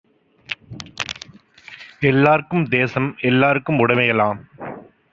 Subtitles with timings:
[2.01, 4.41] எல்லார்க்கும் தேசம், எல்லார்க்கும் உடைமைஎலாம்